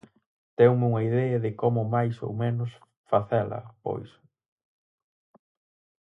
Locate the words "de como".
1.45-1.81